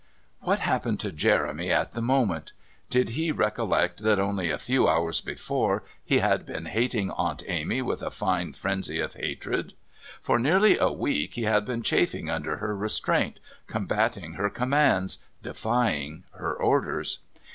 What 0.39 0.61
happened 0.61 0.99
to 1.01 1.11
Jeremy 1.11 1.71
at 1.71 1.91
the 1.91 2.01
moment? 2.01 2.53
Did 2.89 3.09
he 3.09 3.31
recollect 3.31 3.99
that 4.01 4.17
only 4.17 4.49
a 4.49 4.57
few 4.57 4.87
hours 4.87 5.21
before 5.21 5.83
he 6.03 6.17
had 6.17 6.43
been 6.43 6.65
hating 6.65 7.11
Aunt 7.11 7.43
Amy 7.45 7.83
with 7.83 8.01
a 8.01 8.09
fine 8.09 8.53
frenzy 8.53 8.99
of 8.99 9.13
hatred? 9.13 9.73
For 10.19 10.39
nearly 10.39 10.75
a 10.79 10.89
week 10.91 11.35
he 11.35 11.43
had 11.43 11.65
been 11.65 11.83
chafing 11.83 12.31
under 12.31 12.57
her 12.57 12.75
restraint, 12.75 13.37
combating 13.67 14.33
her 14.33 14.49
commands, 14.49 15.19
defying 15.43 16.23
her 16.31 16.51
orders. 16.55 17.19